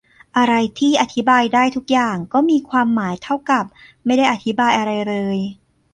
[0.37, 3.65] อะไรที่อธิบายได้ทุกอย่างก็มีความหมายเท่ากับ
[4.05, 5.37] ไม่ได้อธิบายอะไรเลย